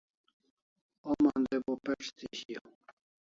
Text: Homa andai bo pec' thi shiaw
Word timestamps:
Homa 1.03 1.29
andai 1.35 1.59
bo 1.65 1.73
pec' 1.85 2.11
thi 2.17 2.25
shiaw 2.39 2.67